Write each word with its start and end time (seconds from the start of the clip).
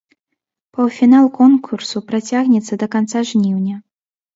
Паўфінал 0.77 1.29
конкурсу 1.37 2.03
працягнецца 2.11 2.73
да 2.83 2.93
канца 2.99 3.19
жніўня. 3.33 3.75